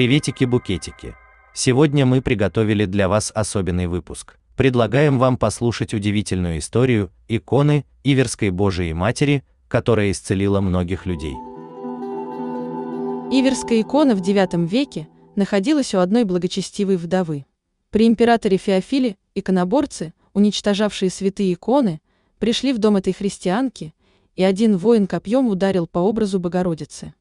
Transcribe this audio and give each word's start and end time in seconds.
Приветики-букетики. 0.00 1.14
Сегодня 1.52 2.06
мы 2.06 2.22
приготовили 2.22 2.86
для 2.86 3.06
вас 3.06 3.30
особенный 3.34 3.86
выпуск. 3.86 4.38
Предлагаем 4.56 5.18
вам 5.18 5.36
послушать 5.36 5.92
удивительную 5.92 6.60
историю 6.60 7.10
иконы 7.28 7.84
Иверской 8.02 8.48
Божией 8.48 8.94
Матери, 8.94 9.44
которая 9.68 10.10
исцелила 10.10 10.62
многих 10.62 11.04
людей. 11.04 11.34
Иверская 13.30 13.82
икона 13.82 14.14
в 14.14 14.22
IX 14.22 14.66
веке 14.66 15.06
находилась 15.36 15.94
у 15.94 15.98
одной 15.98 16.24
благочестивой 16.24 16.96
вдовы. 16.96 17.44
При 17.90 18.06
императоре 18.06 18.56
Феофиле 18.56 19.18
иконоборцы, 19.34 20.14
уничтожавшие 20.32 21.10
святые 21.10 21.52
иконы, 21.52 22.00
пришли 22.38 22.72
в 22.72 22.78
дом 22.78 22.96
этой 22.96 23.12
христианки, 23.12 23.92
и 24.34 24.42
один 24.44 24.78
воин 24.78 25.06
копьем 25.06 25.48
ударил 25.48 25.86
по 25.86 25.98
образу 25.98 26.40
Богородицы. 26.40 27.12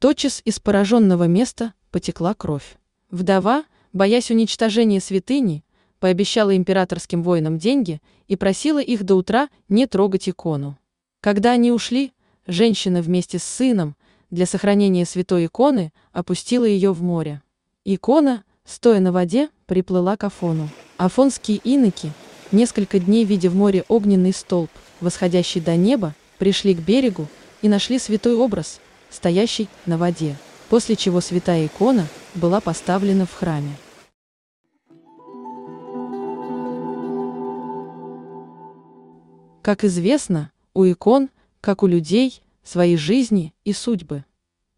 Тотчас 0.00 0.42
из 0.44 0.58
пораженного 0.58 1.28
места 1.28 1.74
потекла 1.94 2.34
кровь. 2.34 2.76
Вдова, 3.12 3.62
боясь 3.92 4.32
уничтожения 4.32 4.98
святыни, 4.98 5.62
пообещала 6.00 6.56
императорским 6.56 7.22
воинам 7.22 7.56
деньги 7.56 8.02
и 8.26 8.34
просила 8.34 8.82
их 8.82 9.04
до 9.04 9.14
утра 9.14 9.48
не 9.68 9.86
трогать 9.86 10.28
икону. 10.28 10.76
Когда 11.20 11.52
они 11.52 11.70
ушли, 11.70 12.12
женщина 12.48 13.00
вместе 13.00 13.38
с 13.38 13.44
сыном 13.44 13.94
для 14.32 14.44
сохранения 14.44 15.06
святой 15.06 15.46
иконы 15.46 15.92
опустила 16.10 16.64
ее 16.64 16.92
в 16.92 17.00
море. 17.00 17.42
Икона, 17.84 18.42
стоя 18.64 18.98
на 18.98 19.12
воде, 19.12 19.48
приплыла 19.66 20.16
к 20.16 20.24
Афону. 20.24 20.68
Афонские 20.96 21.58
иноки, 21.58 22.10
несколько 22.50 22.98
дней 22.98 23.24
видя 23.24 23.50
в 23.50 23.54
море 23.54 23.84
огненный 23.86 24.32
столб, 24.32 24.70
восходящий 25.00 25.60
до 25.60 25.76
неба, 25.76 26.16
пришли 26.38 26.74
к 26.74 26.80
берегу 26.80 27.28
и 27.62 27.68
нашли 27.68 28.00
святой 28.00 28.34
образ, 28.34 28.80
стоящий 29.10 29.68
на 29.86 29.96
воде 29.96 30.36
после 30.74 30.96
чего 30.96 31.20
святая 31.20 31.66
икона 31.66 32.08
была 32.34 32.60
поставлена 32.60 33.26
в 33.26 33.32
храме. 33.32 33.76
Как 39.62 39.84
известно, 39.84 40.50
у 40.74 40.84
икон, 40.84 41.30
как 41.60 41.84
у 41.84 41.86
людей, 41.86 42.42
свои 42.64 42.96
жизни 42.96 43.54
и 43.62 43.72
судьбы. 43.72 44.24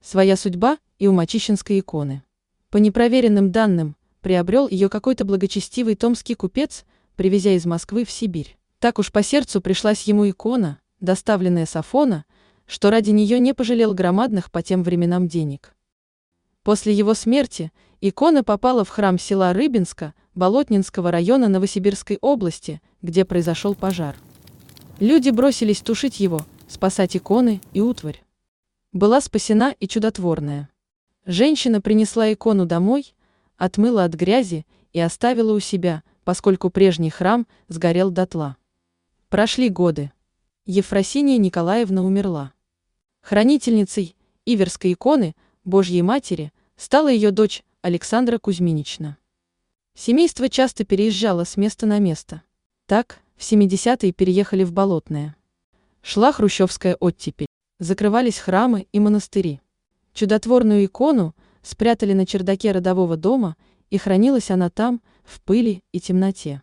Своя 0.02 0.36
судьба 0.36 0.76
и 0.98 1.06
у 1.06 1.14
Мачищинской 1.14 1.80
иконы. 1.80 2.22
По 2.68 2.76
непроверенным 2.76 3.50
данным, 3.50 3.96
приобрел 4.20 4.68
ее 4.68 4.90
какой-то 4.90 5.24
благочестивый 5.24 5.94
томский 5.94 6.34
купец, 6.34 6.84
привезя 7.14 7.52
из 7.52 7.64
Москвы 7.64 8.04
в 8.04 8.10
Сибирь. 8.10 8.58
Так 8.80 8.98
уж 8.98 9.10
по 9.10 9.22
сердцу 9.22 9.62
пришлась 9.62 10.02
ему 10.02 10.28
икона, 10.28 10.78
доставленная 11.00 11.64
с 11.64 11.74
Афона, 11.74 12.26
что 12.66 12.90
ради 12.90 13.12
нее 13.12 13.40
не 13.40 13.54
пожалел 13.54 13.94
громадных 13.94 14.50
по 14.50 14.60
тем 14.60 14.82
временам 14.82 15.26
денег. 15.26 15.72
После 16.66 16.92
его 16.92 17.14
смерти 17.14 17.70
икона 18.00 18.42
попала 18.42 18.84
в 18.84 18.88
храм 18.88 19.20
села 19.20 19.52
Рыбинска, 19.52 20.14
Болотнинского 20.34 21.12
района 21.12 21.46
Новосибирской 21.46 22.18
области, 22.20 22.82
где 23.02 23.24
произошел 23.24 23.76
пожар. 23.76 24.16
Люди 24.98 25.30
бросились 25.30 25.80
тушить 25.80 26.18
его, 26.18 26.44
спасать 26.66 27.16
иконы 27.16 27.60
и 27.72 27.80
утварь. 27.80 28.24
Была 28.92 29.20
спасена 29.20 29.76
и 29.78 29.86
чудотворная. 29.86 30.68
Женщина 31.24 31.80
принесла 31.80 32.32
икону 32.32 32.66
домой, 32.66 33.14
отмыла 33.56 34.02
от 34.02 34.14
грязи 34.14 34.66
и 34.92 34.98
оставила 34.98 35.52
у 35.52 35.60
себя, 35.60 36.02
поскольку 36.24 36.68
прежний 36.68 37.10
храм 37.10 37.46
сгорел 37.68 38.10
дотла. 38.10 38.56
Прошли 39.28 39.68
годы. 39.68 40.10
Ефросиния 40.64 41.38
Николаевна 41.38 42.02
умерла. 42.02 42.54
Хранительницей 43.20 44.16
Иверской 44.44 44.94
иконы 44.94 45.36
Божьей 45.66 46.02
Матери 46.02 46.52
стала 46.76 47.08
ее 47.08 47.32
дочь 47.32 47.64
Александра 47.82 48.38
Кузьминична. 48.38 49.18
Семейство 49.96 50.48
часто 50.48 50.84
переезжало 50.84 51.42
с 51.42 51.56
места 51.56 51.86
на 51.86 51.98
место. 51.98 52.42
Так, 52.86 53.18
в 53.34 53.40
70-е 53.40 54.12
переехали 54.12 54.62
в 54.62 54.72
Болотное. 54.72 55.34
Шла 56.02 56.30
хрущевская 56.30 56.94
оттепель. 56.94 57.48
Закрывались 57.80 58.38
храмы 58.38 58.86
и 58.92 59.00
монастыри. 59.00 59.60
Чудотворную 60.14 60.84
икону 60.84 61.34
спрятали 61.62 62.12
на 62.12 62.26
чердаке 62.26 62.70
родового 62.70 63.16
дома, 63.16 63.56
и 63.90 63.98
хранилась 63.98 64.52
она 64.52 64.70
там, 64.70 65.02
в 65.24 65.40
пыли 65.40 65.82
и 65.90 65.98
темноте. 65.98 66.62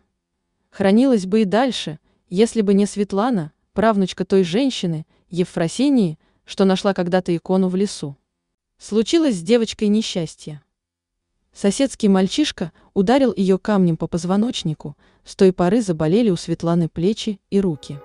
Хранилась 0.70 1.26
бы 1.26 1.42
и 1.42 1.44
дальше, 1.44 1.98
если 2.30 2.62
бы 2.62 2.72
не 2.72 2.86
Светлана, 2.86 3.52
правнучка 3.74 4.24
той 4.24 4.44
женщины, 4.44 5.04
Евфросинии, 5.28 6.18
что 6.46 6.64
нашла 6.64 6.94
когда-то 6.94 7.36
икону 7.36 7.68
в 7.68 7.76
лесу. 7.76 8.16
Случилось 8.86 9.36
с 9.36 9.40
девочкой 9.40 9.88
несчастье. 9.88 10.60
Соседский 11.54 12.06
мальчишка 12.06 12.70
ударил 12.92 13.32
ее 13.34 13.56
камнем 13.56 13.96
по 13.96 14.08
позвоночнику, 14.08 14.94
с 15.24 15.34
той 15.36 15.54
поры 15.54 15.80
заболели 15.80 16.28
у 16.28 16.36
Светланы 16.36 16.90
плечи 16.90 17.40
и 17.48 17.62
руки. 17.62 17.98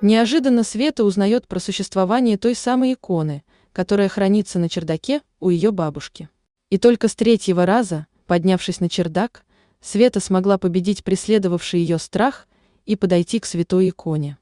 Неожиданно 0.00 0.64
Света 0.64 1.04
узнает 1.04 1.46
про 1.46 1.60
существование 1.60 2.38
той 2.38 2.54
самой 2.54 2.94
иконы, 2.94 3.42
которая 3.74 4.08
хранится 4.08 4.58
на 4.58 4.70
чердаке 4.70 5.20
у 5.40 5.50
ее 5.50 5.72
бабушки. 5.72 6.30
И 6.70 6.78
только 6.78 7.08
с 7.08 7.14
третьего 7.14 7.66
раза, 7.66 8.06
поднявшись 8.26 8.80
на 8.80 8.88
чердак, 8.88 9.44
Света 9.82 10.20
смогла 10.20 10.56
победить 10.56 11.04
преследовавший 11.04 11.80
ее 11.80 11.98
страх 11.98 12.48
и 12.86 12.96
подойти 12.96 13.40
к 13.40 13.44
святой 13.44 13.90
иконе. 13.90 14.38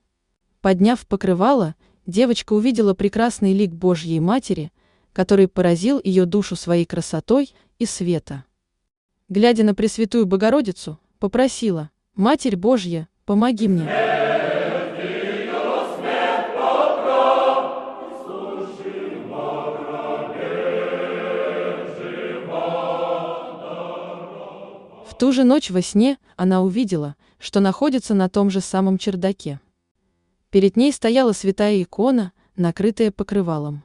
Подняв 0.60 1.06
покрывало, 1.06 1.76
девочка 2.04 2.52
увидела 2.52 2.92
прекрасный 2.92 3.52
лик 3.52 3.70
Божьей 3.70 4.18
Матери, 4.18 4.72
который 5.12 5.46
поразил 5.46 6.00
ее 6.02 6.24
душу 6.24 6.56
своей 6.56 6.84
красотой 6.84 7.54
и 7.78 7.86
света. 7.86 8.44
Глядя 9.28 9.62
на 9.62 9.74
Пресвятую 9.74 10.26
Богородицу, 10.26 10.98
попросила, 11.20 11.90
«Матерь 12.16 12.56
Божья, 12.56 13.08
помоги 13.24 13.68
мне». 13.68 13.88
В 25.06 25.14
ту 25.20 25.32
же 25.32 25.44
ночь 25.44 25.70
во 25.70 25.82
сне 25.82 26.18
она 26.36 26.62
увидела, 26.62 27.14
что 27.38 27.60
находится 27.60 28.14
на 28.14 28.28
том 28.28 28.50
же 28.50 28.60
самом 28.60 28.98
чердаке. 28.98 29.60
Перед 30.50 30.76
ней 30.76 30.92
стояла 30.92 31.32
святая 31.32 31.82
икона, 31.82 32.32
накрытая 32.56 33.10
покрывалом. 33.10 33.84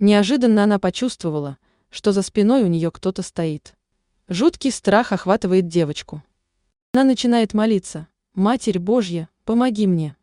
Неожиданно 0.00 0.64
она 0.64 0.80
почувствовала, 0.80 1.58
что 1.88 2.10
за 2.10 2.22
спиной 2.22 2.64
у 2.64 2.66
нее 2.66 2.90
кто-то 2.90 3.22
стоит. 3.22 3.76
Жуткий 4.26 4.72
страх 4.72 5.12
охватывает 5.12 5.68
девочку. 5.68 6.22
Она 6.92 7.04
начинает 7.04 7.54
молиться, 7.54 8.08
«Матерь 8.34 8.80
Божья, 8.80 9.28
помоги 9.44 9.86
мне!» 9.86 10.16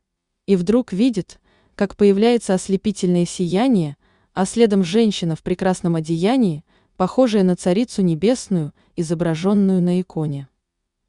И 0.45 0.57
вдруг 0.57 0.91
видит, 0.91 1.39
как 1.75 1.95
появляется 1.95 2.53
ослепительное 2.53 3.25
сияние, 3.25 3.95
а 4.33 4.45
следом 4.45 4.83
женщина 4.83 5.37
в 5.37 5.43
прекрасном 5.43 5.95
одеянии, 5.95 6.65
похожая 6.97 7.43
на 7.43 7.55
Царицу 7.55 8.01
Небесную, 8.01 8.73
изображенную 8.97 9.81
на 9.81 10.01
иконе. 10.01 10.49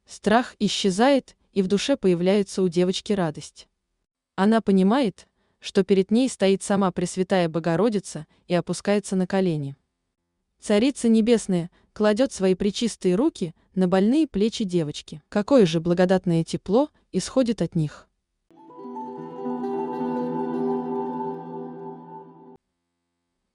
Страх 0.07 0.55
исчезает, 0.59 1.35
и 1.51 1.61
в 1.61 1.67
душе 1.67 1.97
появляется 1.97 2.63
у 2.63 2.69
девочки 2.69 3.11
радость. 3.11 3.67
Она 4.35 4.61
понимает, 4.61 5.27
что 5.59 5.83
перед 5.83 6.11
ней 6.11 6.27
стоит 6.27 6.63
сама 6.63 6.91
Пресвятая 6.91 7.47
Богородица 7.47 8.25
и 8.47 8.55
опускается 8.55 9.15
на 9.15 9.27
колени. 9.27 9.75
Царица 10.59 11.07
Небесная 11.07 11.69
кладет 11.93 12.33
свои 12.33 12.55
причистые 12.55 13.15
руки 13.15 13.53
на 13.75 13.87
больные 13.87 14.27
плечи 14.27 14.63
девочки. 14.63 15.21
Какое 15.29 15.65
же 15.65 15.79
благодатное 15.79 16.43
тепло 16.43 16.89
исходит 17.11 17.61
от 17.61 17.75
них. 17.75 18.07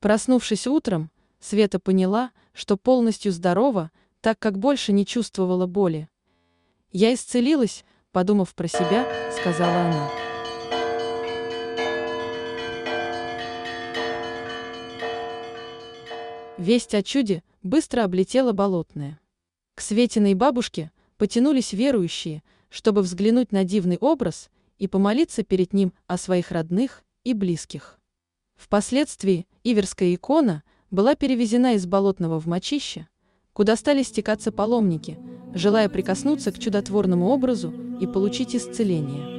Проснувшись 0.01 0.67
утром, 0.67 1.11
Света 1.41 1.81
поняла, 1.81 2.31
что 2.53 2.77
полностью 2.77 3.33
здорова, 3.33 3.91
так 4.21 4.39
как 4.39 4.59
больше 4.59 4.93
не 4.93 5.05
чувствовала 5.05 5.67
боли. 5.67 6.09
«Я 6.93 7.13
исцелилась»,— 7.13 7.85
подумав 8.13 8.55
про 8.55 8.69
себя, 8.69 9.07
сказала 9.33 9.73
она. 9.73 10.28
Весть 16.59 16.93
о 16.93 17.05
чуде 17.05 17.45
быстро 17.63 18.03
облетела 18.03 18.51
болотное. 18.51 19.21
К 19.77 19.81
Светиной 19.81 20.35
бабушке 20.35 20.91
потянулись 21.17 21.73
верующие, 21.73 22.43
чтобы 22.69 23.03
взглянуть 23.03 23.53
на 23.53 23.63
дивный 23.63 23.97
образ 23.97 24.51
и 24.77 24.89
помолиться 24.89 25.45
перед 25.45 25.73
ним 25.73 25.93
о 26.09 26.19
своих 26.19 26.51
родных 26.51 27.05
и 27.23 27.33
близких. 27.33 28.01
Впоследствии 28.57 29.47
Иверская 29.63 30.13
икона 30.17 30.65
была 30.91 31.15
перевезена 31.15 31.75
из 31.75 31.87
Болотного 31.87 32.41
в 32.41 32.47
Мочище, 32.47 33.07
куда 33.53 33.77
стали 33.77 34.03
стекаться 34.03 34.51
паломники, 34.51 35.17
желая 35.55 35.89
прикоснуться 35.89 36.51
к 36.51 36.59
чудотворному 36.59 37.29
образу 37.29 37.73
и 38.01 38.07
получить 38.09 38.57
исцеление. 38.57 39.38